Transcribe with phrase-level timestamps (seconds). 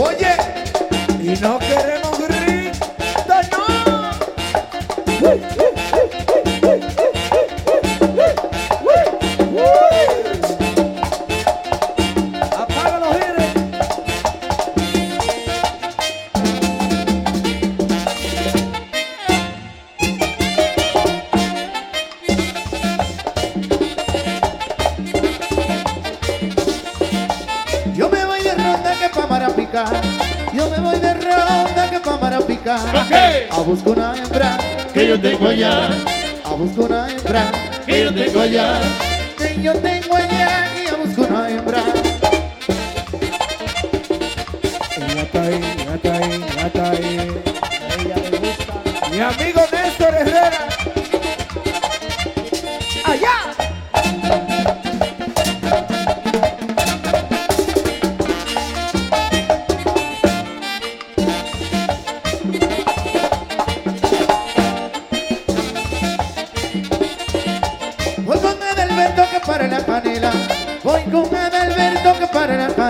[0.00, 0.36] Oye,
[1.20, 1.77] y no que
[30.52, 32.76] Yo me voy de ronda que pa' Marapica.
[32.76, 33.12] Ok.
[33.50, 34.58] A buscar una hembra
[34.92, 35.90] Que yo tengo allá,
[36.44, 37.44] A buscar una hembra
[37.86, 38.80] que yo tengo allá.
[39.38, 41.82] que yo tengo allá y a buscar una hembra.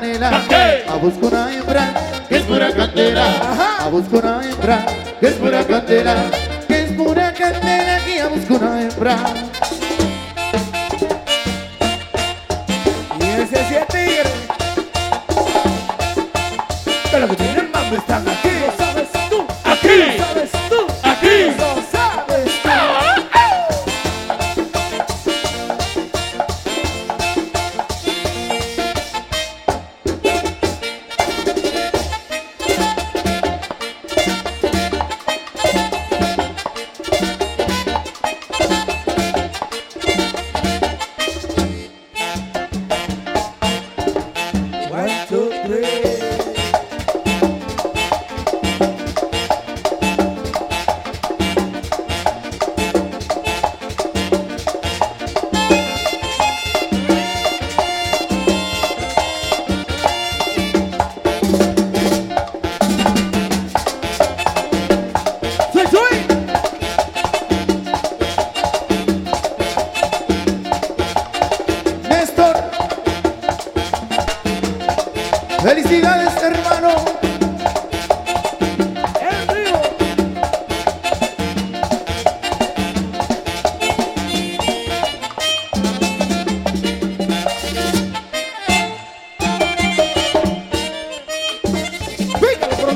[0.00, 0.44] Para la panela.
[0.44, 0.90] Ok.
[0.90, 1.94] A buscar una hembra
[2.28, 3.26] Que es pura cantera,
[3.80, 4.86] A buscar una hembra
[5.20, 6.14] que es pura cantera.
[6.68, 9.16] Que es pura cantera aquí a buscar una hembra.
[13.18, 14.30] Y ese sí es tigre.
[17.10, 18.85] Pero que tienen mambo están aquí.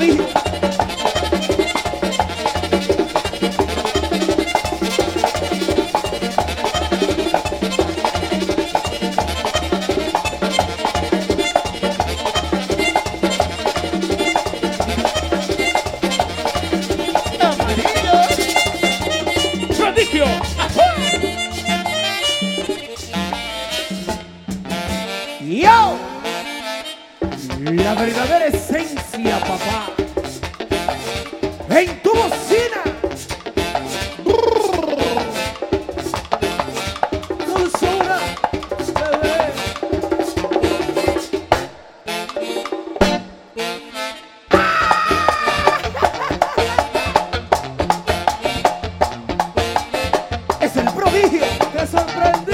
[0.00, 0.40] Prodigio.
[25.40, 26.09] ¡Yo!
[27.62, 29.90] La verdadera esencia, papá.
[31.68, 32.82] ¡En tu bocina!
[37.46, 38.18] Dulzura,
[38.94, 39.52] bebé.
[50.62, 51.44] Es el prodigio.
[51.74, 52.52] ¡Te sorprendí!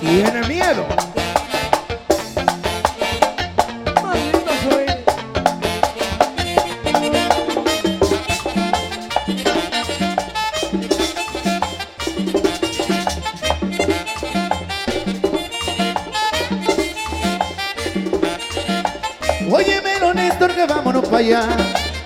[0.00, 0.86] Tiene miedo.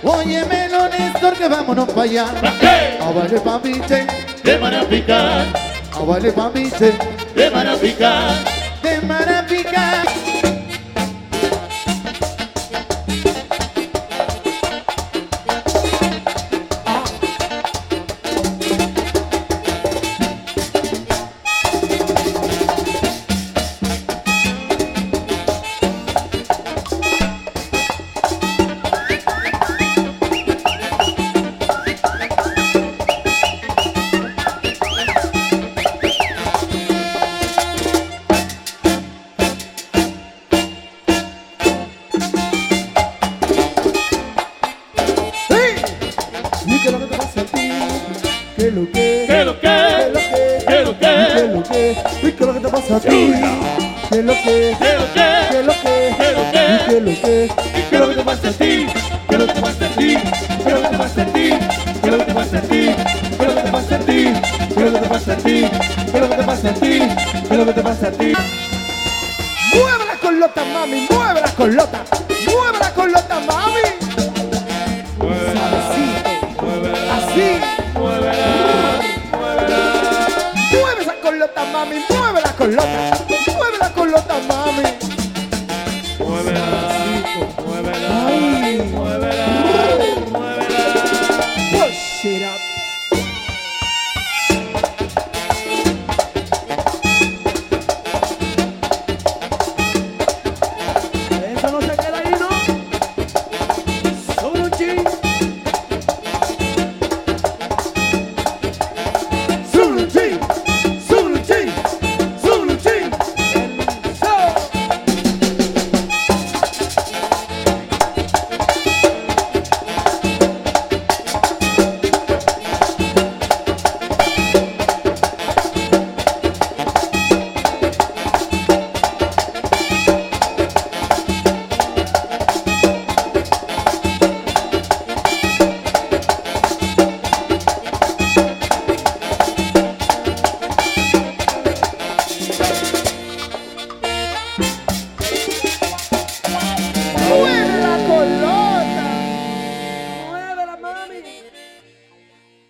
[0.06, 2.26] Óyemelo, Néstor, que vámonos para allá.
[3.00, 4.06] A vale pa' biche,
[4.44, 5.18] De Marapica,
[5.92, 6.92] a vale pa' biche,
[7.34, 8.12] de Marapica.
[8.82, 10.25] de Marapica.
[51.34, 51.96] ¿Qué lo que?
[52.22, 52.28] ¿Y qué es lo que?
[52.28, 53.32] ¿Y qué es lo que te pasa a ti?
[54.10, 54.76] ¿Qué es lo que?
[54.78, 55.26] ¿Qué lo que?
[55.50, 56.14] ¿Qué es lo que?
[56.16, 56.66] ¿Qué lo que?
[56.66, 57.44] ¿Y qué es lo que?
[57.46, 58.86] ¿Y ¿Qué es lo que te pasa a ti?
[59.28, 60.16] ¿Qué es lo que te pasa a ti?
[60.62, 61.50] ¿Qué es lo que te pasa a ti?
[62.00, 62.94] ¿Qué es lo que te pasa a ti?
[63.36, 64.34] ¿Qué es lo que te pasa a ti?
[64.74, 65.68] ¿Qué es lo que te pasa a ti?
[66.10, 66.98] ¿Qué es lo que te pasa a ti?
[67.48, 68.32] ¿Qué es lo que te pasa a ti?
[69.74, 72.04] Mueve la colota, mami, mueve la colota.
[72.46, 73.80] Mueve la colota, mami.
[75.82, 76.06] Así.
[76.62, 77.75] Mueve
[81.72, 83.35] mami, mueve la colota.